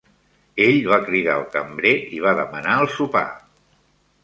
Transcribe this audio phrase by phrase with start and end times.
[0.63, 3.25] Ell va cridar el cambrer i va demanar el sopar.